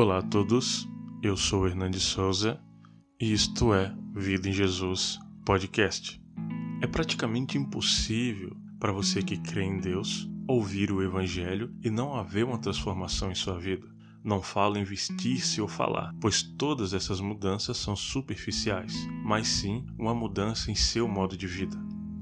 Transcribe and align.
Olá 0.00 0.20
a 0.20 0.22
todos, 0.22 0.88
eu 1.22 1.36
sou 1.36 1.68
Hernandes 1.68 2.04
Souza 2.04 2.58
e 3.20 3.34
isto 3.34 3.74
é 3.74 3.94
Vida 4.14 4.48
em 4.48 4.52
Jesus 4.52 5.18
Podcast. 5.44 6.18
É 6.80 6.86
praticamente 6.86 7.58
impossível 7.58 8.56
para 8.78 8.94
você 8.94 9.22
que 9.22 9.36
crê 9.36 9.62
em 9.62 9.78
Deus 9.78 10.26
ouvir 10.48 10.90
o 10.90 11.02
Evangelho 11.02 11.70
e 11.84 11.90
não 11.90 12.14
haver 12.14 12.46
uma 12.46 12.56
transformação 12.56 13.30
em 13.30 13.34
sua 13.34 13.58
vida. 13.58 13.86
Não 14.24 14.40
falo 14.40 14.78
em 14.78 14.84
vestir-se 14.84 15.60
ou 15.60 15.68
falar, 15.68 16.14
pois 16.18 16.42
todas 16.42 16.94
essas 16.94 17.20
mudanças 17.20 17.76
são 17.76 17.94
superficiais, 17.94 19.06
mas 19.22 19.48
sim 19.48 19.84
uma 19.98 20.14
mudança 20.14 20.70
em 20.70 20.74
seu 20.74 21.06
modo 21.06 21.36
de 21.36 21.46
vida. 21.46 21.76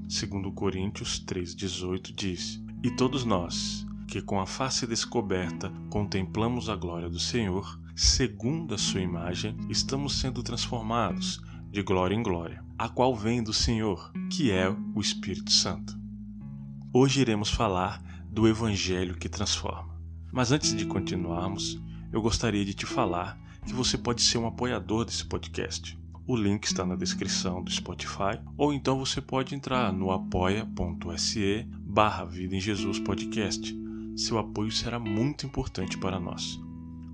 Segundo 0.09 0.51
Coríntios 0.51 1.23
3,18 1.25 2.13
diz: 2.13 2.61
E 2.83 2.93
todos 2.93 3.23
nós, 3.23 3.87
que 4.09 4.21
com 4.21 4.41
a 4.41 4.45
face 4.45 4.87
descoberta 4.87 5.71
contemplamos 5.89 6.67
a 6.67 6.75
glória 6.75 7.07
do 7.07 7.19
Senhor, 7.19 7.79
segundo 7.95 8.73
a 8.73 8.77
sua 8.77 9.01
imagem, 9.01 9.55
estamos 9.69 10.19
sendo 10.19 10.41
transformados 10.41 11.39
de 11.69 11.83
glória 11.83 12.15
em 12.15 12.23
glória, 12.23 12.63
a 12.77 12.89
qual 12.89 13.15
vem 13.15 13.43
do 13.43 13.53
Senhor, 13.53 14.11
que 14.31 14.51
é 14.51 14.67
o 14.67 14.99
Espírito 14.99 15.51
Santo. 15.51 15.95
Hoje 16.91 17.21
iremos 17.21 17.51
falar 17.51 18.01
do 18.31 18.47
Evangelho 18.47 19.15
que 19.15 19.29
transforma. 19.29 19.95
Mas 20.31 20.51
antes 20.51 20.75
de 20.75 20.85
continuarmos, 20.85 21.79
eu 22.11 22.19
gostaria 22.19 22.65
de 22.65 22.73
te 22.73 22.87
falar 22.87 23.39
que 23.63 23.73
você 23.73 23.95
pode 23.95 24.23
ser 24.23 24.39
um 24.39 24.47
apoiador 24.47 25.05
desse 25.05 25.25
podcast. 25.25 25.97
O 26.25 26.35
link 26.35 26.63
está 26.63 26.83
na 26.83 26.95
descrição 26.95 27.63
do 27.63 27.71
Spotify, 27.71 28.39
ou 28.57 28.73
então 28.73 28.97
você 28.97 29.21
pode 29.21 29.53
entrar 29.53 29.93
no 29.93 30.11
apoia.se 30.11 31.67
barra 31.81 32.25
Vida 32.25 32.55
em 32.55 32.59
Jesus 32.59 32.99
Podcast 32.99 33.88
seu 34.19 34.37
apoio 34.37 34.71
será 34.71 34.99
muito 34.99 35.45
importante 35.45 35.97
para 35.97 36.19
nós. 36.19 36.59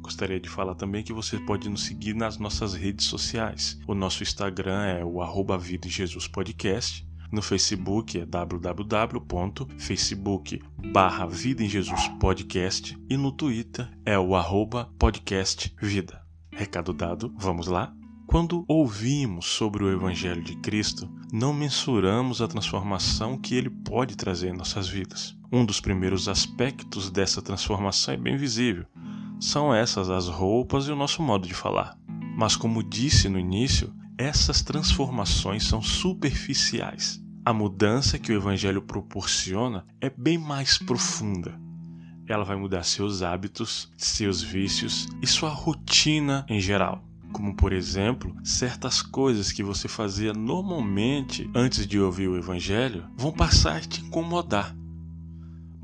Gostaria 0.01 0.39
de 0.39 0.49
falar 0.49 0.75
também 0.75 1.03
que 1.03 1.11
você 1.11 1.39
pode 1.39 1.67
nos 1.67 1.83
seguir 1.83 2.13
nas 2.13 2.37
nossas 2.37 2.75
redes 2.75 3.07
sociais. 3.07 3.79
O 3.87 3.95
nosso 3.95 4.21
Instagram 4.21 4.83
é 4.83 5.03
o 5.03 5.19
arroba 5.21 5.57
Vida 5.57 5.87
em 5.87 5.91
Jesus 5.91 6.27
Podcast. 6.27 7.03
No 7.31 7.41
Facebook 7.41 8.19
é 8.19 8.25
www.facebook 8.25 10.61
barra 10.93 11.25
Vida 11.25 11.63
em 11.63 11.69
Jesus 11.69 12.07
Podcast. 12.19 12.95
E 13.09 13.17
no 13.17 13.31
Twitter 13.31 13.89
é 14.05 14.19
o 14.19 14.35
arroba 14.35 14.93
podcast 14.99 15.75
vida. 15.81 16.21
Recado 16.51 16.93
dado, 16.93 17.33
vamos 17.35 17.65
lá? 17.67 17.91
Quando 18.27 18.63
ouvimos 18.67 19.45
sobre 19.45 19.83
o 19.83 19.91
Evangelho 19.91 20.43
de 20.43 20.55
Cristo, 20.57 21.09
não 21.31 21.53
mensuramos 21.53 22.41
a 22.41 22.47
transformação 22.47 23.37
que 23.37 23.55
ele 23.55 23.69
pode 23.69 24.15
trazer 24.15 24.49
em 24.49 24.57
nossas 24.57 24.87
vidas. 24.87 25.35
Um 25.51 25.65
dos 25.65 25.79
primeiros 25.79 26.27
aspectos 26.27 27.09
dessa 27.09 27.41
transformação 27.41 28.13
é 28.13 28.17
bem 28.17 28.37
visível. 28.37 28.85
São 29.39 29.73
essas 29.73 30.09
as 30.09 30.27
roupas 30.27 30.87
e 30.87 30.91
o 30.91 30.95
nosso 30.95 31.21
modo 31.21 31.47
de 31.47 31.53
falar. 31.53 31.97
Mas, 32.37 32.55
como 32.55 32.83
disse 32.83 33.29
no 33.29 33.39
início, 33.39 33.93
essas 34.17 34.61
transformações 34.61 35.63
são 35.63 35.81
superficiais. 35.81 37.21
A 37.45 37.53
mudança 37.53 38.17
que 38.17 38.31
o 38.31 38.35
Evangelho 38.35 38.81
proporciona 38.81 39.85
é 40.01 40.09
bem 40.09 40.37
mais 40.37 40.77
profunda. 40.77 41.59
Ela 42.27 42.43
vai 42.43 42.55
mudar 42.55 42.83
seus 42.83 43.21
hábitos, 43.21 43.91
seus 43.97 44.41
vícios 44.41 45.07
e 45.21 45.27
sua 45.27 45.49
rotina 45.49 46.45
em 46.49 46.59
geral 46.59 47.03
como 47.35 47.53
por 47.53 47.73
exemplo, 47.73 48.33
certas 48.45 49.01
coisas 49.01 49.51
que 49.51 49.61
você 49.61 49.89
fazia 49.89 50.31
normalmente 50.31 51.49
antes 51.53 51.85
de 51.85 51.99
ouvir 51.99 52.29
o 52.29 52.37
Evangelho 52.37 53.03
vão 53.17 53.33
passar 53.33 53.75
a 53.75 53.81
te 53.81 53.99
incomodar. 53.99 54.73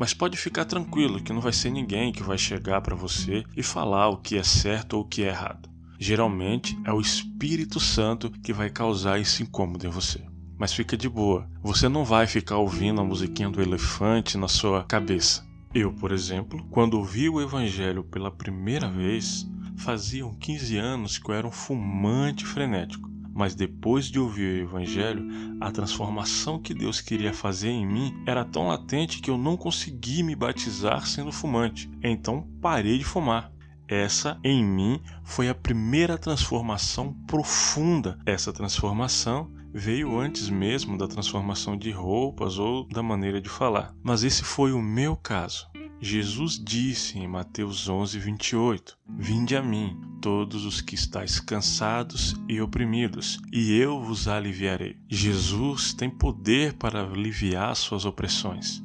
Mas 0.01 0.15
pode 0.15 0.35
ficar 0.35 0.65
tranquilo 0.65 1.21
que 1.21 1.31
não 1.31 1.39
vai 1.39 1.53
ser 1.53 1.69
ninguém 1.69 2.11
que 2.11 2.23
vai 2.23 2.35
chegar 2.35 2.81
para 2.81 2.95
você 2.95 3.43
e 3.55 3.61
falar 3.61 4.09
o 4.09 4.17
que 4.17 4.35
é 4.35 4.41
certo 4.41 4.93
ou 4.93 5.03
o 5.03 5.07
que 5.07 5.21
é 5.21 5.27
errado. 5.27 5.69
Geralmente 5.99 6.75
é 6.83 6.91
o 6.91 6.99
Espírito 6.99 7.79
Santo 7.79 8.31
que 8.31 8.51
vai 8.51 8.71
causar 8.71 9.19
esse 9.19 9.43
incômodo 9.43 9.85
em 9.85 9.91
você. 9.91 10.19
Mas 10.57 10.73
fica 10.73 10.97
de 10.97 11.07
boa, 11.07 11.47
você 11.61 11.87
não 11.87 12.03
vai 12.03 12.25
ficar 12.25 12.57
ouvindo 12.57 12.99
a 12.99 13.03
musiquinha 13.03 13.47
do 13.47 13.61
elefante 13.61 14.39
na 14.39 14.47
sua 14.47 14.83
cabeça. 14.85 15.45
Eu, 15.71 15.93
por 15.93 16.11
exemplo, 16.11 16.65
quando 16.71 16.95
ouvi 16.95 17.29
o 17.29 17.39
Evangelho 17.39 18.03
pela 18.03 18.31
primeira 18.31 18.89
vez, 18.89 19.45
Faziam 19.81 20.31
15 20.35 20.77
anos 20.77 21.17
que 21.17 21.27
eu 21.29 21.33
era 21.33 21.47
um 21.47 21.51
fumante 21.51 22.45
frenético, 22.45 23.09
mas 23.33 23.55
depois 23.55 24.05
de 24.05 24.19
ouvir 24.19 24.61
o 24.61 24.63
Evangelho, 24.63 25.27
a 25.59 25.71
transformação 25.71 26.59
que 26.59 26.73
Deus 26.73 27.01
queria 27.01 27.33
fazer 27.33 27.69
em 27.69 27.85
mim 27.85 28.23
era 28.25 28.45
tão 28.45 28.67
latente 28.67 29.21
que 29.21 29.29
eu 29.29 29.37
não 29.37 29.55
consegui 29.55 30.23
me 30.23 30.35
batizar 30.35 31.05
sendo 31.07 31.31
fumante. 31.31 31.89
Então 32.03 32.47
parei 32.61 32.97
de 32.97 33.03
fumar. 33.03 33.51
Essa, 33.87 34.39
em 34.41 34.63
mim, 34.63 35.01
foi 35.23 35.49
a 35.49 35.55
primeira 35.55 36.17
transformação 36.17 37.13
profunda. 37.27 38.17
Essa 38.25 38.53
transformação 38.53 39.51
veio 39.73 40.17
antes 40.17 40.49
mesmo 40.49 40.97
da 40.97 41.07
transformação 41.07 41.77
de 41.77 41.91
roupas 41.91 42.57
ou 42.57 42.87
da 42.87 43.03
maneira 43.03 43.41
de 43.41 43.49
falar. 43.49 43.93
Mas 44.01 44.23
esse 44.23 44.43
foi 44.43 44.71
o 44.71 44.81
meu 44.81 45.15
caso. 45.17 45.67
Jesus 46.03 46.57
disse 46.57 47.19
em 47.19 47.27
Mateus 47.27 47.87
11, 47.87 48.17
28: 48.17 48.97
Vinde 49.19 49.55
a 49.55 49.61
mim, 49.61 49.95
todos 50.19 50.65
os 50.65 50.81
que 50.81 50.95
estáis 50.95 51.39
cansados 51.39 52.35
e 52.49 52.59
oprimidos, 52.59 53.39
e 53.53 53.77
eu 53.77 54.01
vos 54.01 54.27
aliviarei. 54.27 54.97
Jesus 55.07 55.93
tem 55.93 56.09
poder 56.09 56.73
para 56.73 57.03
aliviar 57.03 57.75
suas 57.75 58.03
opressões. 58.03 58.83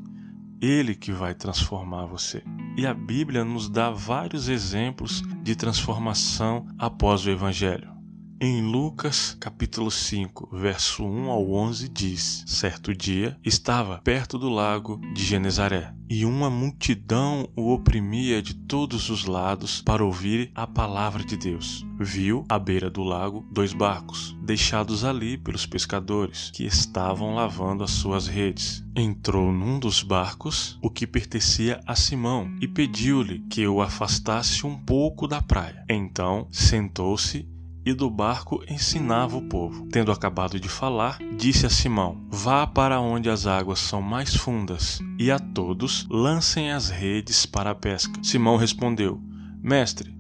Ele 0.60 0.94
que 0.94 1.10
vai 1.10 1.34
transformar 1.34 2.04
você. 2.04 2.43
E 2.77 2.87
a 2.87 2.93
Bíblia 2.93 3.47
nos 3.47 3.71
dá 3.71 3.91
vários 3.91 4.50
exemplos 4.50 5.22
de 5.43 5.56
transformação 5.56 6.66
após 6.78 7.25
o 7.25 7.31
Evangelho. 7.31 7.96
Em 8.39 8.61
Lucas, 8.61 9.35
capítulo 9.41 9.91
5, 9.91 10.51
verso 10.53 11.03
1 11.07 11.31
ao 11.31 11.51
11 11.53 11.89
diz: 11.89 12.45
Certo 12.47 12.95
dia 12.95 13.35
estava 13.43 13.97
perto 14.05 14.39
do 14.39 14.51
lago 14.51 15.01
de 15.15 15.25
Genezaré, 15.25 15.95
e 16.07 16.23
uma 16.27 16.51
multidão 16.51 17.49
o 17.57 17.73
oprimia 17.73 18.43
de 18.43 18.53
todos 18.53 19.09
os 19.09 19.25
lados 19.25 19.81
para 19.81 20.05
ouvir 20.05 20.51
a 20.55 20.67
palavra 20.67 21.25
de 21.25 21.35
Deus. 21.35 21.83
Viu 21.99 22.45
à 22.47 22.59
beira 22.59 22.91
do 22.91 23.03
lago 23.03 23.43
dois 23.51 23.73
barcos, 23.73 24.37
deixados 24.43 25.03
ali 25.03 25.39
pelos 25.39 25.65
pescadores, 25.65 26.51
que 26.53 26.67
estavam 26.67 27.35
lavando 27.35 27.83
as 27.83 27.93
suas 27.93 28.27
redes. 28.27 28.85
Entrou 28.95 29.51
num 29.51 29.79
dos 29.79 30.03
barcos, 30.03 30.79
o 30.83 30.91
que 30.91 31.07
pertencia 31.07 31.81
a 31.87 31.97
Simão, 31.97 32.55
e 32.61 32.69
pediu-lhe 32.69 33.39
que 33.49 33.67
o 33.67 33.81
afastasse 33.81 34.67
um 34.67 34.77
pouco 34.77 35.27
da 35.27 35.41
praia. 35.41 35.87
Então 35.89 36.47
sentou-se 36.51 37.56
e 37.87 37.95
do 37.95 38.11
barco 38.11 38.65
ensinava 38.69 39.37
o 39.37 39.43
povo. 39.43 39.87
Tendo 39.93 40.11
acabado 40.11 40.59
de 40.59 40.69
falar, 40.69 41.19
disse 41.39 41.65
a 41.65 41.71
Simão: 41.71 42.27
Vá 42.29 42.67
para 42.67 43.01
onde 43.01 43.31
as 43.31 43.47
águas 43.47 43.79
são 43.79 44.03
mais 44.03 44.35
fundas, 44.35 44.99
e 45.17 45.31
a 45.31 45.39
todos 45.39 46.05
lancem 46.11 46.73
as 46.73 46.91
redes 46.91 47.47
para 47.47 47.71
a 47.71 47.75
pesca. 47.77 48.21
Simão 48.25 48.57
respondeu: 48.57 49.21
Mestre, 49.63 50.13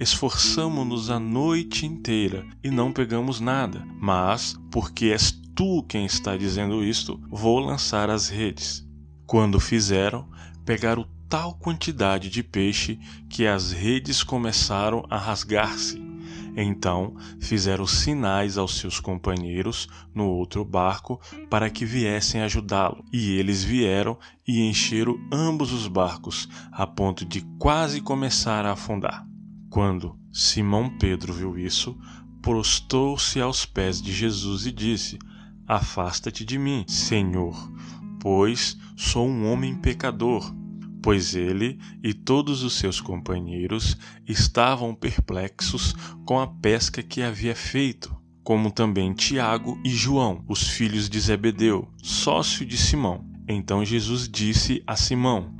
esforçamo-nos 0.00 1.10
a 1.10 1.20
noite 1.20 1.86
inteira 1.86 2.44
e 2.62 2.70
não 2.72 2.92
pegamos 2.92 3.38
nada, 3.38 3.86
mas, 4.00 4.58
porque 4.68 5.06
és 5.06 5.30
tu 5.54 5.84
quem 5.84 6.04
está 6.04 6.36
dizendo 6.36 6.82
isto, 6.82 7.20
vou 7.30 7.60
lançar 7.60 8.10
as 8.10 8.28
redes. 8.28 8.84
Quando 9.26 9.60
fizeram, 9.60 10.28
pegaram 10.64 11.06
tal 11.28 11.54
quantidade 11.54 12.28
de 12.28 12.42
peixe 12.42 12.98
que 13.28 13.46
as 13.46 13.70
redes 13.70 14.22
começaram 14.22 15.06
a 15.08 15.16
rasgar-se. 15.16 16.11
Então 16.56 17.14
fizeram 17.40 17.86
sinais 17.86 18.58
aos 18.58 18.78
seus 18.78 19.00
companheiros 19.00 19.88
no 20.14 20.26
outro 20.26 20.64
barco 20.64 21.20
para 21.48 21.70
que 21.70 21.84
viessem 21.84 22.42
ajudá-lo. 22.42 23.04
E 23.12 23.32
eles 23.32 23.64
vieram 23.64 24.18
e 24.46 24.68
encheram 24.68 25.18
ambos 25.32 25.72
os 25.72 25.86
barcos, 25.86 26.48
a 26.70 26.86
ponto 26.86 27.24
de 27.24 27.40
quase 27.58 28.00
começar 28.00 28.66
a 28.66 28.72
afundar. 28.72 29.26
Quando 29.70 30.18
Simão 30.30 30.90
Pedro 30.98 31.32
viu 31.32 31.58
isso, 31.58 31.96
prostrou-se 32.42 33.40
aos 33.40 33.64
pés 33.64 34.02
de 34.02 34.12
Jesus 34.12 34.66
e 34.66 34.72
disse: 34.72 35.18
Afasta-te 35.66 36.44
de 36.44 36.58
mim, 36.58 36.84
Senhor, 36.86 37.72
pois 38.20 38.76
sou 38.96 39.26
um 39.26 39.50
homem 39.50 39.74
pecador 39.74 40.54
pois 41.02 41.34
ele 41.34 41.78
e 42.02 42.14
todos 42.14 42.62
os 42.62 42.74
seus 42.74 43.00
companheiros 43.00 43.96
estavam 44.26 44.94
perplexos 44.94 45.94
com 46.24 46.38
a 46.38 46.46
pesca 46.46 47.02
que 47.02 47.22
havia 47.22 47.56
feito, 47.56 48.16
como 48.44 48.70
também 48.70 49.12
Tiago 49.12 49.78
e 49.84 49.90
João, 49.90 50.44
os 50.48 50.68
filhos 50.68 51.08
de 51.08 51.18
Zebedeu, 51.20 51.88
sócio 52.02 52.64
de 52.64 52.76
Simão. 52.76 53.24
Então 53.48 53.84
Jesus 53.84 54.28
disse 54.28 54.82
a 54.86 54.94
Simão: 54.96 55.52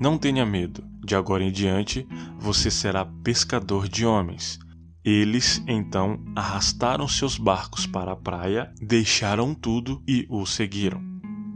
Não 0.00 0.18
tenha 0.18 0.44
medo, 0.44 0.84
de 1.04 1.14
agora 1.14 1.44
em 1.44 1.52
diante 1.52 2.06
você 2.38 2.70
será 2.70 3.04
pescador 3.04 3.88
de 3.88 4.04
homens. 4.04 4.58
Eles 5.04 5.62
então 5.66 6.22
arrastaram 6.36 7.08
seus 7.08 7.38
barcos 7.38 7.86
para 7.86 8.12
a 8.12 8.16
praia, 8.16 8.72
deixaram 8.80 9.54
tudo 9.54 10.02
e 10.06 10.26
o 10.28 10.44
seguiram. 10.44 11.00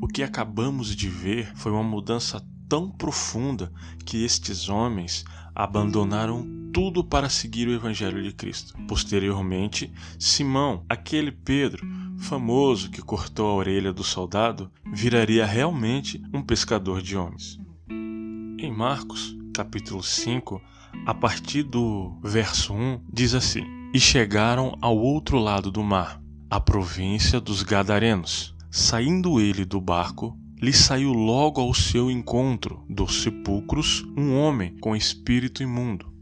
O 0.00 0.08
que 0.08 0.22
acabamos 0.22 0.96
de 0.96 1.08
ver 1.08 1.52
foi 1.54 1.70
uma 1.70 1.82
mudança 1.82 2.40
tão 2.72 2.88
profunda 2.88 3.70
que 4.02 4.24
estes 4.24 4.70
homens 4.70 5.26
abandonaram 5.54 6.70
tudo 6.72 7.04
para 7.04 7.28
seguir 7.28 7.68
o 7.68 7.74
Evangelho 7.74 8.22
de 8.22 8.32
Cristo. 8.32 8.72
Posteriormente, 8.88 9.92
Simão, 10.18 10.82
aquele 10.88 11.30
Pedro 11.30 11.86
famoso 12.16 12.90
que 12.90 13.02
cortou 13.02 13.50
a 13.50 13.54
orelha 13.56 13.92
do 13.92 14.02
soldado, 14.02 14.72
viraria 14.90 15.44
realmente 15.44 16.22
um 16.32 16.40
pescador 16.40 17.02
de 17.02 17.14
homens. 17.14 17.60
Em 17.90 18.72
Marcos, 18.74 19.36
capítulo 19.54 20.02
5, 20.02 20.58
a 21.04 21.12
partir 21.12 21.64
do 21.64 22.18
verso 22.22 22.72
1, 22.72 23.04
diz 23.12 23.34
assim: 23.34 23.66
E 23.92 24.00
chegaram 24.00 24.78
ao 24.80 24.96
outro 24.96 25.38
lado 25.38 25.70
do 25.70 25.82
mar, 25.82 26.22
a 26.48 26.58
província 26.58 27.38
dos 27.38 27.62
Gadarenos. 27.62 28.56
Saindo 28.70 29.38
ele 29.38 29.66
do 29.66 29.78
barco, 29.78 30.38
lhe 30.62 30.72
saiu 30.72 31.12
logo 31.12 31.60
ao 31.60 31.74
seu 31.74 32.10
encontro 32.10 32.84
dos 32.88 33.22
sepulcros 33.22 34.04
um 34.16 34.38
homem 34.38 34.76
com 34.80 34.96
espírito 34.96 35.62
imundo 35.62 36.12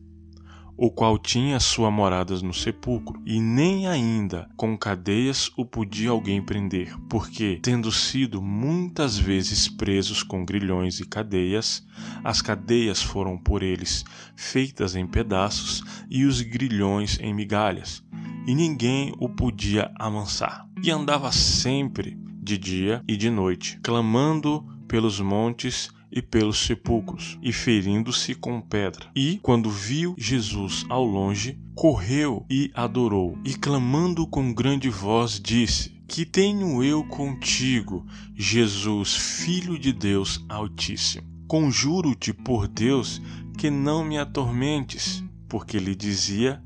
o 0.83 0.91
qual 0.91 1.19
tinha 1.19 1.61
sua 1.61 1.91
morada 1.91 2.35
no 2.41 2.55
sepulcro, 2.55 3.21
e 3.27 3.39
nem 3.39 3.87
ainda 3.87 4.49
com 4.57 4.79
cadeias 4.79 5.51
o 5.55 5.63
podia 5.63 6.09
alguém 6.09 6.41
prender, 6.41 6.97
porque, 7.07 7.59
tendo 7.63 7.93
sido 7.93 8.41
muitas 8.41 9.19
vezes 9.19 9.69
presos 9.69 10.23
com 10.23 10.43
grilhões 10.43 10.99
e 10.99 11.05
cadeias, 11.05 11.87
as 12.25 12.41
cadeias 12.41 13.03
foram 13.03 13.37
por 13.37 13.63
eles 13.63 14.07
feitas 14.35 14.97
em 14.97 15.07
pedaços 15.07 15.85
e 16.09 16.25
os 16.25 16.41
grilhões 16.41 17.19
em 17.21 17.35
migalhas, 17.35 18.03
e 18.47 18.55
ninguém 18.55 19.13
o 19.19 19.29
podia 19.29 19.93
amansar. 19.99 20.67
E 20.83 20.91
andava 20.91 21.31
sempre, 21.31 22.17
de 22.51 22.59
dia 22.59 23.05
e 23.07 23.17
de 23.17 23.31
noite, 23.31 23.79
clamando 23.81 24.67
pelos 24.89 25.21
montes 25.21 25.89
e 26.11 26.21
pelos 26.21 26.59
sepulcros, 26.59 27.39
e 27.41 27.53
ferindo-se 27.53 28.35
com 28.35 28.61
pedra. 28.61 29.07
E, 29.15 29.39
quando 29.41 29.71
viu 29.71 30.17
Jesus 30.19 30.85
ao 30.89 31.05
longe, 31.05 31.57
correu 31.77 32.45
e 32.51 32.73
adorou, 32.75 33.39
e 33.45 33.55
clamando 33.55 34.27
com 34.27 34.53
grande 34.53 34.89
voz, 34.89 35.39
disse: 35.39 35.91
Que 36.09 36.27
tenho 36.27 36.83
eu 36.83 37.05
contigo, 37.05 38.05
Jesus, 38.35 39.15
Filho 39.15 39.79
de 39.79 39.93
Deus 39.93 40.45
Altíssimo? 40.49 41.31
Conjuro-te 41.47 42.33
por 42.33 42.67
Deus 42.67 43.23
que 43.57 43.71
não 43.71 44.03
me 44.03 44.19
atormentes, 44.19 45.23
porque 45.49 45.79
lhe 45.79 45.95
dizia: 45.95 46.61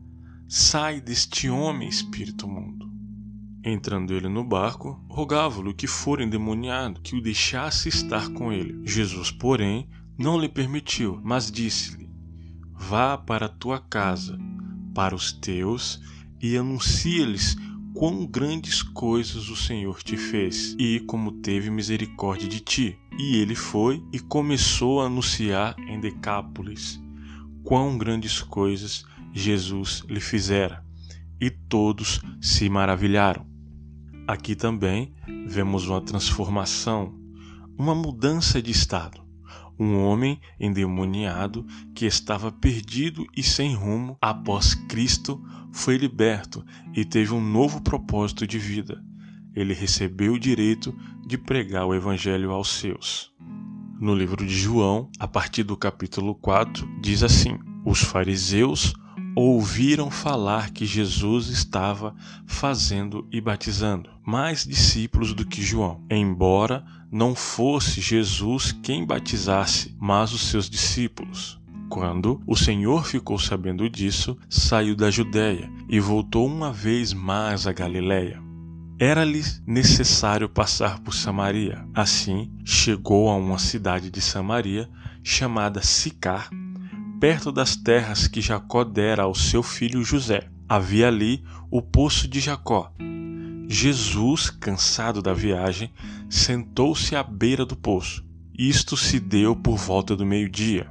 Sai 0.49 0.99
deste 0.99 1.51
homem, 1.51 1.91
espírito 1.91 2.49
mundo. 2.49 2.84
Entrando 3.67 4.13
ele 4.13 4.29
no 4.29 4.45
barco, 4.45 5.03
rogava-lhe 5.09 5.73
que 5.73 5.87
for 5.87 6.21
endemoniado, 6.21 7.01
que 7.01 7.17
o 7.17 7.23
deixasse 7.23 7.89
estar 7.89 8.29
com 8.29 8.53
ele. 8.53 8.83
Jesus, 8.85 9.31
porém, 9.31 9.89
não 10.19 10.39
lhe 10.39 10.51
permitiu, 10.51 11.19
mas 11.25 11.51
disse-lhe: 11.51 12.11
Vá 12.75 13.17
para 13.17 13.47
a 13.47 13.49
tua 13.49 13.81
casa, 13.81 14.39
para 14.95 15.15
os 15.15 15.33
teus, 15.33 15.99
e 16.43 16.59
anuncia-lhes 16.59 17.57
quão 17.95 18.27
grandes 18.27 18.83
coisas 18.83 19.49
o 19.49 19.57
Senhor 19.57 20.03
te 20.03 20.19
fez 20.19 20.77
e 20.79 21.01
como 21.01 21.33
teve 21.33 21.71
misericórdia 21.71 22.47
de 22.47 22.61
ti. 22.61 22.99
E 23.19 23.37
ele 23.39 23.55
foi 23.55 24.05
e 24.13 24.19
começou 24.19 25.01
a 25.01 25.07
anunciar 25.07 25.75
em 25.89 25.99
Decápolis 25.99 27.01
quão 27.63 27.97
grandes 27.97 28.43
coisas 28.43 29.07
Jesus 29.33 30.05
lhe 30.07 30.21
fizera. 30.21 30.85
E 31.41 31.49
todos 31.49 32.21
se 32.43 32.69
maravilharam. 32.69 33.54
Aqui 34.27 34.57
também 34.57 35.13
vemos 35.47 35.87
uma 35.87 36.01
transformação, 36.01 37.15
uma 37.77 37.95
mudança 37.95 38.63
de 38.63 38.71
estado. 38.71 39.23
Um 39.79 39.99
homem 39.99 40.41
endemoniado 40.59 41.67
que 41.95 42.07
estava 42.07 42.51
perdido 42.51 43.27
e 43.37 43.43
sem 43.43 43.75
rumo, 43.75 44.17
após 44.23 44.75
Cristo, 44.75 45.43
foi 45.73 45.99
liberto 45.99 46.65
e 46.95 47.05
teve 47.05 47.35
um 47.35 47.41
novo 47.41 47.83
propósito 47.83 48.47
de 48.47 48.59
vida. 48.59 49.05
Ele 49.55 49.75
recebeu 49.75 50.35
o 50.35 50.41
direito 50.41 50.97
de 51.27 51.37
pregar 51.37 51.85
o 51.85 51.95
Evangelho 51.95 52.51
aos 52.51 52.69
seus. 52.69 53.31
No 54.01 54.15
livro 54.15 54.47
de 54.47 54.57
João, 54.57 55.11
a 55.19 55.29
partir 55.29 55.65
do 55.65 55.77
capítulo 55.77 56.35
4, 56.35 56.89
diz 57.01 57.23
assim: 57.23 57.59
Os 57.85 58.01
fariseus 58.01 58.95
ouviram 59.35 60.11
falar 60.11 60.71
que 60.71 60.87
Jesus 60.87 61.49
estava 61.49 62.15
fazendo 62.47 63.27
e 63.33 63.41
batizando 63.41 64.11
mais 64.25 64.65
discípulos 64.65 65.35
do 65.35 65.45
que 65.45 65.63
João, 65.63 66.03
embora 66.11 66.85
não 67.11 67.35
fosse 67.35 68.01
Jesus 68.01 68.73
quem 68.73 69.05
batizasse, 69.05 69.95
mas 70.01 70.33
os 70.33 70.49
seus 70.49 70.69
discípulos. 70.69 71.61
Quando 71.89 72.43
o 72.47 72.57
Senhor 72.57 73.07
ficou 73.07 73.39
sabendo 73.39 73.89
disso, 73.89 74.37
saiu 74.49 74.97
da 74.97 75.11
Judéia 75.11 75.71
e 75.89 76.01
voltou 76.01 76.47
uma 76.47 76.73
vez 76.73 77.13
mais 77.13 77.67
a 77.67 77.73
Galiléia. 77.73 78.43
Era-lhe 78.99 79.43
necessário 79.67 80.49
passar 80.49 81.01
por 81.01 81.13
Samaria. 81.15 81.87
Assim, 81.95 82.51
chegou 82.65 83.29
a 83.29 83.37
uma 83.37 83.59
cidade 83.59 84.11
de 84.11 84.21
Samaria 84.21 84.89
chamada 85.23 85.83
Sicar, 85.83 86.49
perto 87.25 87.51
das 87.51 87.75
terras 87.75 88.29
que 88.29 88.43
Jacó 88.43 88.85
dera 88.85 89.23
ao 89.23 89.35
seu 89.35 89.63
filho 89.63 90.05
José. 90.05 90.47
Havia 90.69 91.09
ali 91.09 91.43
o 91.71 91.81
poço 91.81 92.29
de 92.29 92.39
Jacó. 92.39 92.93
Jesus, 93.67 94.51
cansado 94.51 95.23
da 95.23 95.33
viagem, 95.33 95.91
sentou-se 96.29 97.17
à 97.17 97.23
beira 97.23 97.65
do 97.65 97.75
poço. 97.75 98.23
Isto 98.53 98.95
se 98.95 99.19
deu 99.19 99.57
por 99.57 99.79
volta 99.79 100.15
do 100.15 100.27
meio-dia. 100.27 100.87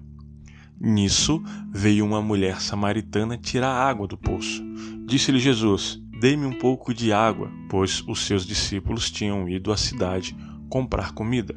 Nisso 0.82 1.40
veio 1.72 2.04
uma 2.04 2.20
mulher 2.20 2.62
samaritana 2.62 3.38
tirar 3.38 3.70
água 3.70 4.08
do 4.08 4.18
poço. 4.18 4.64
Disse-lhe 5.06 5.38
Jesus: 5.38 6.02
Dê-me 6.20 6.48
um 6.48 6.58
pouco 6.58 6.96
de 6.96 7.14
água, 7.14 7.52
pois 7.70 8.04
os 8.08 8.26
seus 8.26 8.44
discípulos 8.44 9.12
tinham 9.12 9.48
ido 9.48 9.72
à 9.72 9.78
cidade 9.78 10.36
comprar 10.68 11.12
comida. 11.12 11.56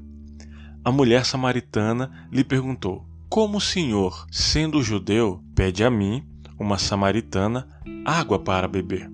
A 0.85 0.93
mulher 0.93 1.25
samaritana 1.25 2.29
lhe 2.31 2.45
perguntou: 2.45 3.16
como 3.29 3.59
o 3.59 3.61
Senhor, 3.61 4.27
sendo 4.31 4.83
judeu, 4.83 5.43
pede 5.55 5.83
a 5.83 5.91
mim, 5.91 6.25
uma 6.59 6.79
samaritana, 6.79 7.69
água 8.05 8.39
para 8.39 8.69
beber? 8.69 9.11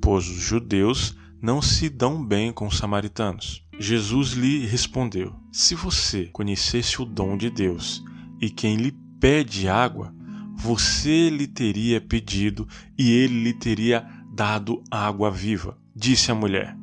Pois 0.00 0.28
os 0.28 0.40
judeus 0.40 1.16
não 1.40 1.60
se 1.60 1.88
dão 1.88 2.24
bem 2.24 2.52
com 2.52 2.66
os 2.66 2.78
samaritanos. 2.78 3.62
Jesus 3.78 4.32
lhe 4.32 4.66
respondeu: 4.66 5.34
Se 5.52 5.74
você 5.74 6.26
conhecesse 6.32 7.02
o 7.02 7.04
dom 7.04 7.36
de 7.36 7.50
Deus 7.50 8.02
e 8.40 8.48
quem 8.48 8.76
lhe 8.76 8.92
pede 9.20 9.68
água, 9.68 10.14
você 10.56 11.28
lhe 11.28 11.46
teria 11.46 12.00
pedido 12.00 12.66
e 12.98 13.10
ele 13.10 13.42
lhe 13.42 13.52
teria 13.52 14.08
dado 14.32 14.82
água 14.90 15.30
viva. 15.30 15.78
Disse 15.94 16.32
a 16.32 16.34
mulher: 16.34 16.76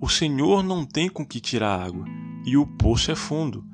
O 0.00 0.08
Senhor 0.08 0.62
não 0.62 0.86
tem 0.86 1.08
com 1.08 1.24
que 1.24 1.40
tirar 1.40 1.80
água 1.80 2.06
e 2.46 2.56
o 2.56 2.66
poço 2.66 3.10
é 3.10 3.14
fundo. 3.14 3.64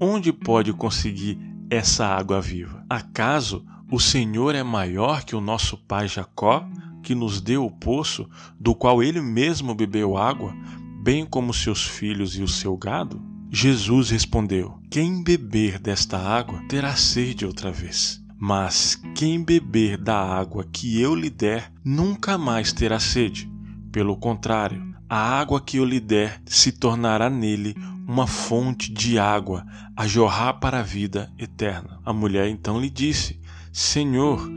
Onde 0.00 0.32
pode 0.32 0.72
conseguir 0.72 1.38
essa 1.72 2.06
água 2.06 2.38
viva. 2.38 2.84
Acaso 2.88 3.64
o 3.90 3.98
Senhor 3.98 4.54
é 4.54 4.62
maior 4.62 5.24
que 5.24 5.34
o 5.34 5.40
nosso 5.40 5.78
pai 5.78 6.06
Jacó, 6.06 6.68
que 7.02 7.14
nos 7.14 7.40
deu 7.40 7.64
o 7.64 7.70
poço, 7.70 8.28
do 8.60 8.74
qual 8.74 9.02
ele 9.02 9.22
mesmo 9.22 9.74
bebeu 9.74 10.18
água, 10.18 10.54
bem 11.02 11.24
como 11.24 11.54
seus 11.54 11.82
filhos 11.82 12.36
e 12.36 12.42
o 12.42 12.48
seu 12.48 12.76
gado? 12.76 13.22
Jesus 13.50 14.10
respondeu: 14.10 14.78
Quem 14.90 15.22
beber 15.22 15.78
desta 15.78 16.18
água 16.18 16.62
terá 16.68 16.94
sede 16.94 17.46
outra 17.46 17.72
vez. 17.72 18.22
Mas 18.38 19.00
quem 19.14 19.42
beber 19.42 19.96
da 19.96 20.18
água 20.18 20.66
que 20.70 21.00
eu 21.00 21.14
lhe 21.14 21.30
der 21.30 21.72
nunca 21.82 22.36
mais 22.36 22.72
terá 22.72 22.98
sede. 22.98 23.50
Pelo 23.90 24.16
contrário, 24.16 24.91
a 25.12 25.38
água 25.38 25.60
que 25.60 25.76
eu 25.76 25.84
lhe 25.84 26.00
der 26.00 26.40
se 26.46 26.72
tornará 26.72 27.28
nele 27.28 27.76
uma 28.08 28.26
fonte 28.26 28.90
de 28.90 29.18
água 29.18 29.62
a 29.94 30.06
jorrar 30.06 30.54
para 30.54 30.80
a 30.80 30.82
vida 30.82 31.30
eterna. 31.38 32.00
A 32.02 32.14
mulher 32.14 32.48
então 32.48 32.80
lhe 32.80 32.88
disse: 32.88 33.38
Senhor, 33.70 34.48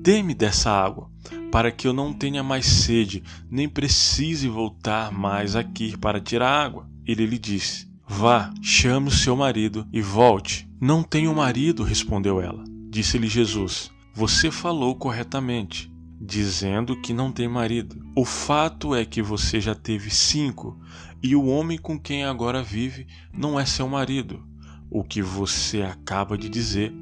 dê-me 0.00 0.32
dessa 0.32 0.70
água, 0.70 1.10
para 1.50 1.70
que 1.70 1.86
eu 1.86 1.92
não 1.92 2.10
tenha 2.10 2.42
mais 2.42 2.64
sede, 2.64 3.22
nem 3.50 3.68
precise 3.68 4.48
voltar 4.48 5.12
mais 5.12 5.54
aqui 5.54 5.94
para 5.98 6.22
tirar 6.22 6.64
água. 6.64 6.88
Ele 7.06 7.26
lhe 7.26 7.38
disse: 7.38 7.86
Vá, 8.08 8.50
chame 8.62 9.08
o 9.08 9.10
seu 9.10 9.36
marido 9.36 9.86
e 9.92 10.00
volte. 10.00 10.66
Não 10.80 11.02
tenho 11.02 11.34
marido, 11.34 11.82
respondeu 11.82 12.40
ela. 12.40 12.64
Disse-lhe 12.88 13.28
Jesus: 13.28 13.92
Você 14.14 14.50
falou 14.50 14.96
corretamente 14.96 15.91
dizendo 16.24 17.00
que 17.00 17.12
não 17.12 17.32
tem 17.32 17.48
marido. 17.48 18.00
O 18.14 18.24
fato 18.24 18.94
é 18.94 19.04
que 19.04 19.20
você 19.20 19.60
já 19.60 19.74
teve 19.74 20.08
cinco 20.08 20.80
e 21.20 21.34
o 21.34 21.46
homem 21.46 21.76
com 21.76 21.98
quem 21.98 22.24
agora 22.24 22.62
vive 22.62 23.08
não 23.36 23.58
é 23.58 23.66
seu 23.66 23.88
marido. 23.88 24.40
O 24.88 25.02
que 25.02 25.20
você 25.20 25.82
acaba 25.82 26.38
de 26.38 26.48
dizer 26.48 26.92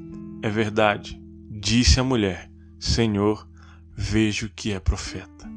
é 0.41 0.49
verdade. 0.49 1.21
Disse 1.51 1.99
a 1.99 2.03
mulher: 2.03 2.49
Senhor, 2.79 3.47
vejo 3.95 4.49
que 4.55 4.71
é 4.71 4.79
profeta. 4.79 5.47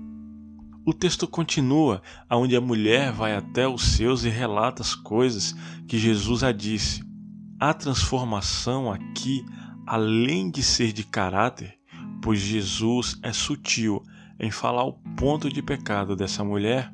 O 0.85 0.92
texto 0.92 1.26
continua, 1.26 2.02
onde 2.30 2.54
a 2.54 2.61
mulher 2.61 3.12
vai 3.12 3.35
até 3.35 3.66
os 3.66 3.83
seus 3.83 4.25
e 4.25 4.28
relata 4.28 4.83
as 4.83 4.94
coisas 4.94 5.54
que 5.88 5.97
Jesus 5.97 6.42
a 6.42 6.52
disse. 6.52 7.02
A 7.59 7.73
transformação 7.73 8.92
aqui, 8.92 9.42
além 9.87 10.50
de 10.50 10.62
ser 10.62 10.92
de 10.92 11.02
caráter, 11.02 11.78
pois 12.25 12.40
Jesus 12.40 13.19
é 13.23 13.35
sutil 13.35 14.02
em 14.40 14.50
falar 14.50 14.83
o 14.85 14.95
ponto 15.14 15.52
de 15.52 15.61
pecado 15.61 16.16
dessa 16.16 16.43
mulher 16.43 16.90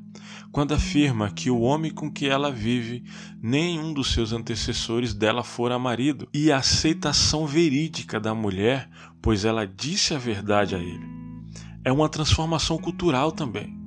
quando 0.51 0.75
afirma 0.75 1.31
que 1.31 1.49
o 1.49 1.61
homem 1.61 1.93
com 1.93 2.11
que 2.11 2.27
ela 2.27 2.51
vive, 2.51 3.05
nenhum 3.41 3.93
dos 3.93 4.13
seus 4.13 4.33
antecessores 4.33 5.15
dela 5.15 5.45
fora 5.45 5.79
marido, 5.79 6.29
e 6.35 6.51
a 6.51 6.57
aceitação 6.57 7.47
verídica 7.47 8.19
da 8.19 8.35
mulher, 8.35 8.91
pois 9.23 9.45
ela 9.45 9.65
disse 9.65 10.13
a 10.13 10.19
verdade 10.19 10.75
a 10.75 10.79
ele. 10.81 11.07
É 11.85 11.93
uma 11.93 12.09
transformação 12.09 12.77
cultural 12.77 13.31
também. 13.31 13.79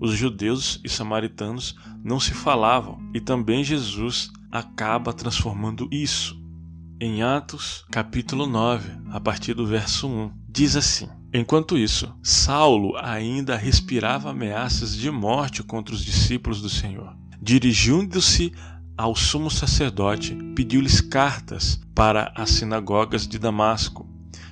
Os 0.00 0.14
judeus 0.16 0.80
e 0.82 0.88
samaritanos 0.88 1.76
não 2.02 2.18
se 2.18 2.34
falavam, 2.34 2.98
e 3.14 3.20
também 3.20 3.62
Jesus 3.62 4.32
acaba 4.50 5.12
transformando 5.12 5.88
isso. 5.92 6.41
Em 7.04 7.20
Atos, 7.20 7.84
capítulo 7.90 8.46
9, 8.46 8.88
a 9.10 9.18
partir 9.18 9.54
do 9.54 9.66
verso 9.66 10.06
1, 10.06 10.30
diz 10.48 10.76
assim: 10.76 11.08
Enquanto 11.34 11.76
isso, 11.76 12.14
Saulo 12.22 12.96
ainda 12.96 13.56
respirava 13.56 14.30
ameaças 14.30 14.94
de 14.94 15.10
morte 15.10 15.64
contra 15.64 15.96
os 15.96 16.04
discípulos 16.04 16.62
do 16.62 16.68
Senhor. 16.68 17.12
Dirigindo-se 17.42 18.52
ao 18.96 19.16
sumo 19.16 19.50
sacerdote, 19.50 20.38
pediu-lhes 20.54 21.00
cartas 21.00 21.82
para 21.92 22.32
as 22.36 22.50
sinagogas 22.50 23.26
de 23.26 23.36
Damasco, 23.36 24.08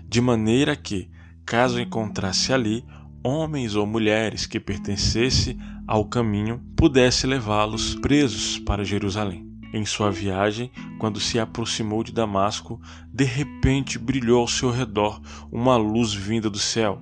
de 0.09 0.21
maneira 0.21 0.75
que, 0.75 1.09
caso 1.47 1.81
encontrasse 1.81 2.53
ali 2.53 2.85
homens 3.23 3.77
ou 3.77 3.87
mulheres 3.87 4.45
que 4.45 4.59
pertencessem 4.59 5.57
ao 5.87 6.05
caminho, 6.05 6.61
pudesse 6.77 7.29
levá-los 7.29 7.95
presos 7.95 8.59
para 8.59 8.83
Jerusalém. 8.83 9.50
Em 9.73 9.85
sua 9.85 10.11
viagem, 10.11 10.71
quando 10.99 11.21
se 11.21 11.39
aproximou 11.39 12.03
de 12.03 12.13
Damasco, 12.13 12.81
de 13.13 13.25
repente 13.25 13.99
brilhou 13.99 14.41
ao 14.41 14.49
seu 14.49 14.71
redor 14.71 15.21
uma 15.51 15.77
luz 15.77 16.13
vinda 16.13 16.51
do 16.51 16.59
céu. 16.59 17.01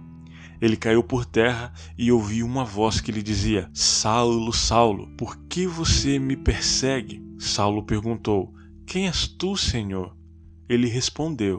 Ele 0.60 0.76
caiu 0.76 1.02
por 1.02 1.24
terra 1.24 1.72
e 1.96 2.10
ouviu 2.10 2.44
uma 2.44 2.64
voz 2.64 3.00
que 3.00 3.12
lhe 3.12 3.22
dizia: 3.22 3.70
Saulo, 3.72 4.52
Saulo, 4.52 5.08
por 5.16 5.36
que 5.48 5.66
você 5.66 6.18
me 6.18 6.36
persegue? 6.36 7.24
Saulo 7.38 7.84
perguntou: 7.84 8.52
Quem 8.86 9.06
és 9.06 9.26
tu, 9.26 9.56
Senhor? 9.56 10.16
Ele 10.68 10.88
respondeu: 10.88 11.58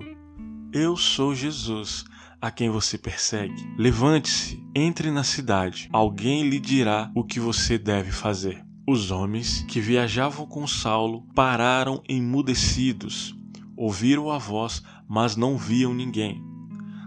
Eu 0.73 0.95
sou 0.97 1.33
Jesus, 1.33 2.03
a 2.41 2.51
quem 2.51 2.69
você 2.69 2.97
persegue. 2.97 3.73
Levante-se, 3.77 4.61
entre 4.75 5.09
na 5.09 5.23
cidade. 5.23 5.89
Alguém 5.91 6.47
lhe 6.47 6.59
dirá 6.59 7.11
o 7.15 7.23
que 7.23 7.39
você 7.39 7.77
deve 7.77 8.11
fazer. 8.11 8.68
Os 8.91 9.11
homens 9.11 9.63
que 9.67 9.79
viajavam 9.79 10.47
com 10.47 10.65
Saulo 10.65 11.21
pararam 11.35 12.01
emudecidos. 12.09 13.37
Ouviram 13.77 14.31
a 14.31 14.39
voz, 14.39 14.81
mas 15.07 15.35
não 15.35 15.59
viam 15.59 15.93
ninguém. 15.93 16.43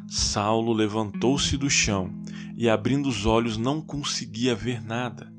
Saulo 0.06 0.72
levantou-se 0.72 1.56
do 1.56 1.68
chão 1.68 2.22
e, 2.56 2.68
abrindo 2.68 3.08
os 3.08 3.26
olhos, 3.26 3.56
não 3.56 3.80
conseguia 3.80 4.54
ver 4.54 4.80
nada. 4.80 5.34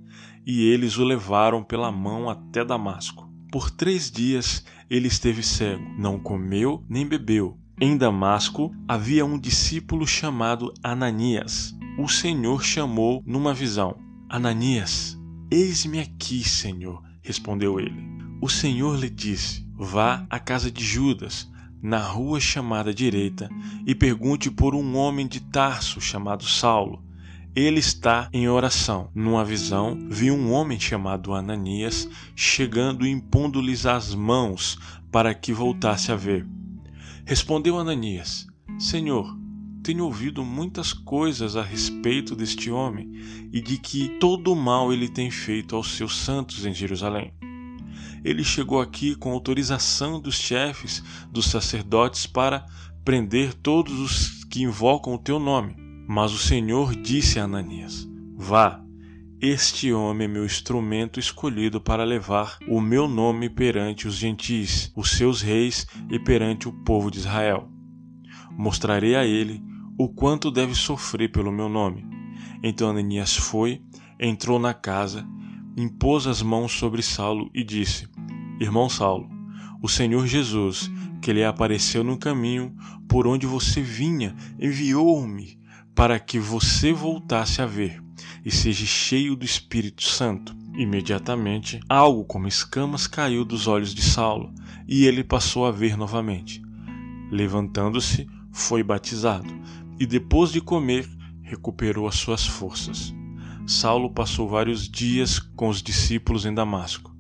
E 0.46 0.64
eles 0.64 0.98
o 0.98 1.06
levaram 1.06 1.64
pela 1.64 1.90
mão 1.94 2.30
até 2.30 2.66
Damasco. 2.66 3.26
Por 3.50 3.72
três 3.72 4.12
dias 4.12 4.66
ele 4.90 5.08
esteve 5.08 5.42
cego, 5.42 5.82
não 5.98 6.20
comeu 6.20 6.84
nem 6.90 7.08
bebeu. 7.08 7.58
Em 7.80 7.96
Damasco 7.96 8.70
havia 8.86 9.26
um 9.26 9.40
discípulo 9.40 10.06
chamado 10.06 10.74
Ananias. 10.84 11.74
O 11.98 12.10
Senhor 12.10 12.62
chamou 12.62 13.24
numa 13.26 13.54
visão: 13.54 13.96
Ananias. 14.30 15.23
Eis-me 15.55 16.00
aqui, 16.00 16.43
Senhor, 16.43 17.03
respondeu 17.22 17.79
ele. 17.79 18.03
O 18.41 18.50
Senhor 18.50 18.98
lhe 18.98 19.07
disse: 19.07 19.63
Vá 19.75 20.25
à 20.27 20.39
casa 20.39 20.72
de 20.72 20.83
Judas, 20.83 21.48
na 21.79 22.00
rua 22.00 22.39
chamada 22.39 22.91
direita, 22.91 23.51
e 23.86 23.93
pergunte 23.93 24.50
por 24.50 24.74
um 24.74 24.95
homem 24.95 25.27
de 25.27 25.39
Tarso 25.39 26.01
chamado 26.01 26.43
Saulo. 26.43 27.03
Ele 27.55 27.79
está 27.79 28.29
em 28.33 28.50
oração. 28.50 29.12
Numa 29.13 29.45
visão, 29.45 29.95
vi 30.10 30.31
um 30.31 30.51
homem 30.51 30.79
chamado 30.79 31.36
Ananias 31.36 32.10
chegando 32.36 33.05
e 33.05 33.12
impondo-lhes 33.12 33.86
as 33.86 34.15
mãos 34.15 34.79
para 35.12 35.36
que 35.36 35.53
voltasse 35.53 36.12
a 36.12 36.15
ver. 36.15 36.48
Respondeu 37.27 37.77
Ananias: 37.77 38.48
Senhor, 38.79 39.38
tenho 39.84 40.06
ouvido 40.06 40.46
muitas 40.46 40.94
coisas 40.94 41.58
a 41.58 41.62
respeito 41.62 42.38
deste 42.38 42.72
homem 42.72 43.12
e 43.52 43.60
de 43.60 43.78
que 43.78 44.18
todo 44.18 44.54
o 44.54 44.56
mal 44.56 44.94
ele 44.94 45.10
tem 45.10 45.30
feito 45.30 45.75
aos 45.75 45.96
seus 45.96 46.18
santos 46.18 46.66
em 46.66 46.74
Jerusalém. 46.74 47.34
Ele 48.24 48.46
chegou 48.46 48.80
aqui 48.80 49.13
com 49.13 49.34
autorização 49.34 50.22
dos 50.22 50.36
chefes 50.36 51.04
dos 51.30 51.48
sacerdotes 51.48 52.25
para 52.25 52.66
prender 53.04 53.54
todos 53.54 54.00
os 54.00 54.46
que 54.46 54.63
invocam 54.63 55.13
o 55.13 55.20
teu 55.20 55.38
nome. 55.38 55.75
Mas 56.08 56.32
o 56.32 56.38
Senhor 56.38 56.96
disse 56.96 57.38
a 57.38 57.44
Ananias: 57.44 58.08
Vá, 58.38 58.82
este 59.42 59.92
homem 59.92 60.25
é 60.25 60.32
meu 60.32 60.46
instrumento 60.46 61.20
escolhido 61.20 61.82
para 61.82 62.06
levar 62.06 62.58
o 62.70 62.80
meu 62.80 63.10
nome 63.10 63.50
perante 63.50 64.08
os 64.08 64.16
gentis, 64.16 64.90
os 64.96 65.12
seus 65.12 65.42
reis 65.42 65.86
e 66.10 66.18
perante 66.18 66.70
o 66.70 66.72
povo 66.72 67.12
de 67.12 67.20
Israel. 67.20 67.70
Mostrarei 68.58 69.16
a 69.16 69.25
ele 69.25 69.62
o 69.98 70.10
quanto 70.10 70.50
deve 70.50 70.74
sofrer 70.74 71.32
pelo 71.32 71.52
meu 71.52 71.70
nome. 71.70 72.06
Então 72.62 72.90
Ananias 72.90 73.36
foi, 73.36 73.82
entrou 74.20 74.58
na 74.58 74.74
casa, 74.74 75.28
impôs 75.78 76.28
as 76.28 76.42
mãos 76.42 76.72
sobre 76.72 77.02
Saulo 77.02 77.50
e 77.54 77.64
disse: 77.64 78.08
Irmão 78.60 78.90
Saulo, 78.90 79.30
o 79.82 79.88
Senhor 79.88 80.26
Jesus, 80.26 80.90
que 81.22 81.34
lhe 81.34 81.44
apareceu 81.44 82.04
no 82.04 82.18
caminho 82.18 82.76
por 83.08 83.28
onde 83.28 83.46
você 83.46 83.82
vinha, 83.82 84.36
enviou-me 84.60 85.60
para 85.94 86.20
que 86.20 86.40
você 86.40 86.92
voltasse 86.92 87.62
a 87.62 87.66
ver 87.66 88.02
e 88.44 88.52
seja 88.52 88.86
cheio 88.86 89.36
do 89.36 89.46
Espírito 89.46 90.04
Santo. 90.04 90.56
Imediatamente, 90.76 91.80
algo 91.88 92.26
como 92.26 92.48
escamas 92.48 93.06
caiu 93.06 93.46
dos 93.46 93.68
olhos 93.68 93.94
de 93.94 94.02
Saulo 94.02 94.52
e 94.88 95.06
ele 95.06 95.24
passou 95.24 95.68
a 95.68 95.72
ver 95.72 95.96
novamente. 95.96 96.64
Levantando-se, 97.32 98.28
foi 98.52 98.82
batizado 98.82 99.54
e 100.00 100.06
depois 100.06 100.52
de 100.52 100.62
comer, 100.62 101.10
recuperou 101.42 102.08
as 102.08 102.16
suas 102.16 102.46
forças. 102.46 103.14
Saulo 103.66 104.10
passou 104.10 104.48
vários 104.48 104.90
dias 104.90 105.40
com 105.40 105.70
os 105.70 105.82
discípulos 105.82 106.46
em 106.46 106.54
Damasco 106.54 107.16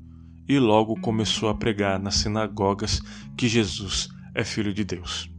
e 0.47 0.59
logo 0.59 0.99
começou 0.99 1.49
a 1.49 1.55
pregar 1.55 1.99
nas 1.99 2.15
sinagogas 2.15 3.01
que 3.37 3.47
Jesus 3.47 4.09
é 4.35 4.43
Filho 4.43 4.73
de 4.73 4.83
Deus. 4.83 5.29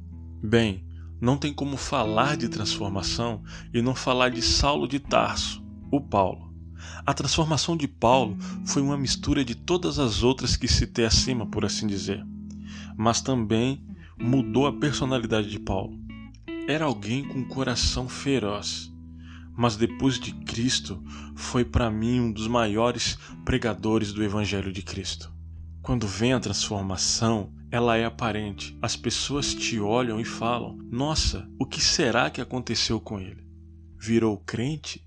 Bem, 0.43 0.85
não 1.21 1.37
tem 1.37 1.53
como 1.53 1.76
falar 1.76 2.37
de 2.37 2.49
transformação 2.49 3.43
e 3.73 3.83
não 3.83 3.95
falar 3.95 4.31
de 4.31 4.43
Saulo 4.43 4.88
de 4.88 4.99
Tarso, 4.99 5.64
o 5.91 6.00
Paulo. 6.00 6.53
A 7.07 7.14
transformação 7.14 7.76
de 7.76 7.88
Paulo 7.88 8.37
foi 8.64 8.83
uma 8.83 8.97
mistura 8.97 9.45
de 9.45 9.55
todas 9.55 9.99
as 9.99 10.23
outras 10.23 10.57
que 10.57 10.69
citei 10.69 11.05
acima, 11.05 11.47
por 11.47 11.64
assim 11.64 11.87
dizer, 11.87 12.25
mas 12.97 13.21
também 13.21 13.83
mudou 14.19 14.67
a 14.67 14.73
personalidade 14.73 15.50
de 15.50 15.59
Paulo. 15.59 16.03
Era 16.66 16.87
alguém 16.87 17.28
com 17.28 17.40
um 17.40 17.44
coração 17.44 18.09
feroz, 18.09 18.90
mas 19.54 19.76
depois 19.76 20.18
de 20.18 20.33
Cristo 20.33 21.02
foi 21.35 21.62
para 21.62 21.90
mim 21.90 22.21
um 22.21 22.33
dos 22.33 22.49
maiores 22.49 23.18
pregadores 23.44 24.14
do 24.14 24.25
Evangelho 24.25 24.73
de 24.73 24.80
Cristo. 24.80 25.30
Quando 25.83 26.06
vem 26.06 26.33
a 26.33 26.40
transformação, 26.40 27.52
ela 27.71 27.99
é 27.99 28.06
aparente. 28.06 28.78
As 28.80 28.97
pessoas 28.97 29.52
te 29.52 29.78
olham 29.78 30.18
e 30.18 30.25
falam: 30.25 30.78
Nossa, 30.90 31.47
o 31.59 31.66
que 31.66 31.83
será 31.83 32.30
que 32.30 32.40
aconteceu 32.40 32.99
com 32.99 33.21
ele? 33.21 33.47
Virou 34.00 34.38
crente? 34.38 35.04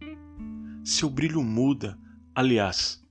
Seu 0.84 1.10
brilho 1.10 1.42
muda. 1.42 1.98
Aliás, 2.36 3.04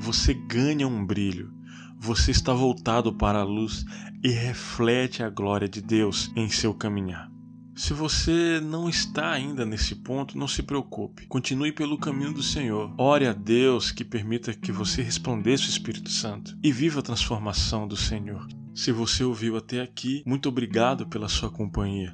você 0.00 0.32
ganha 0.32 0.86
um 0.86 1.04
brilho. 1.04 1.52
Você 1.98 2.30
está 2.30 2.52
voltado 2.52 3.12
para 3.12 3.40
a 3.40 3.44
luz 3.44 3.84
e 4.22 4.28
reflete 4.28 5.20
a 5.20 5.28
glória 5.28 5.68
de 5.68 5.82
Deus 5.82 6.30
em 6.36 6.48
seu 6.48 6.72
caminhar. 6.72 7.37
Se 7.78 7.94
você 7.94 8.60
não 8.60 8.88
está 8.88 9.30
ainda 9.30 9.64
nesse 9.64 9.94
ponto, 9.94 10.36
não 10.36 10.48
se 10.48 10.64
preocupe. 10.64 11.28
Continue 11.28 11.70
pelo 11.70 11.96
caminho 11.96 12.34
do 12.34 12.42
Senhor. 12.42 12.92
Ore 12.98 13.24
a 13.24 13.32
Deus 13.32 13.92
que 13.92 14.04
permita 14.04 14.52
que 14.52 14.72
você 14.72 15.00
resplandeça 15.00 15.66
o 15.66 15.68
Espírito 15.68 16.10
Santo 16.10 16.58
e 16.60 16.72
viva 16.72 16.98
a 16.98 17.04
transformação 17.04 17.86
do 17.86 17.96
Senhor. 17.96 18.48
Se 18.74 18.90
você 18.90 19.22
ouviu 19.22 19.56
até 19.56 19.80
aqui, 19.80 20.24
muito 20.26 20.48
obrigado 20.48 21.06
pela 21.06 21.28
sua 21.28 21.52
companhia. 21.52 22.12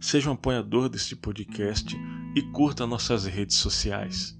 Seja 0.00 0.30
um 0.30 0.34
apoiador 0.34 0.88
deste 0.88 1.14
podcast 1.14 1.96
e 2.34 2.42
curta 2.50 2.84
nossas 2.84 3.24
redes 3.24 3.56
sociais. 3.56 4.36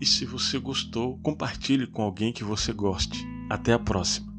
E 0.00 0.06
se 0.06 0.24
você 0.24 0.56
gostou, 0.56 1.18
compartilhe 1.18 1.88
com 1.88 2.00
alguém 2.00 2.32
que 2.32 2.44
você 2.44 2.72
goste. 2.72 3.26
Até 3.50 3.72
a 3.72 3.78
próxima. 3.78 4.31